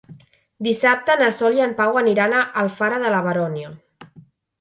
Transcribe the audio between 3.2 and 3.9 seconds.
Baronia.